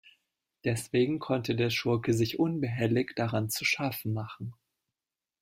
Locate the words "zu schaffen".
3.51-4.13